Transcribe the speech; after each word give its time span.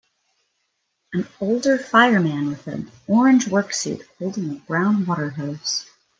An 1.13 1.27
older 1.39 1.77
fireman 1.77 2.47
with 2.47 2.65
an 2.65 2.89
orange 3.05 3.47
work 3.47 3.71
suit 3.71 4.01
holding 4.17 4.49
a 4.49 4.59
brown 4.65 5.05
water 5.05 5.29
hose. 5.29 5.85